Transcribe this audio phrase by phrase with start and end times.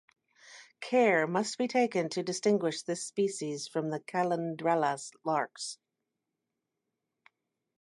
[0.79, 5.77] Care must be taken to distinguish this species from the "Calandrella" larks.